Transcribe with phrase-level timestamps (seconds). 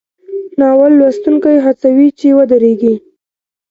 [0.59, 2.95] ناول لوستونکی هڅوي چې ودریږي.